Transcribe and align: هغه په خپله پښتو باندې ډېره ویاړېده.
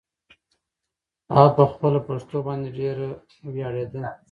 هغه 1.35 1.47
په 1.57 1.63
خپله 1.71 1.99
پښتو 2.07 2.37
باندې 2.47 2.69
ډېره 2.79 3.07
ویاړېده. 3.53 4.03